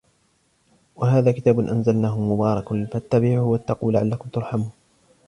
[0.95, 4.71] وَهَذَا كِتَابٌ أَنْزَلْنَاهُ مُبَارَكٌ فَاتَّبِعُوهُ وَاتَّقُوا لَعَلَّكُمْ تُرْحَمُونَ